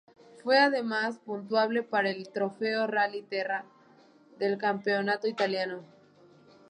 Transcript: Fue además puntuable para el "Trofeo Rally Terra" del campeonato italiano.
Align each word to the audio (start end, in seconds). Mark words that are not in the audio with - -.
Fue 0.43 0.57
además 0.57 1.19
puntuable 1.19 1.83
para 1.83 2.09
el 2.09 2.27
"Trofeo 2.29 2.87
Rally 2.87 3.21
Terra" 3.21 3.65
del 4.39 4.57
campeonato 4.57 5.27
italiano. 5.27 5.83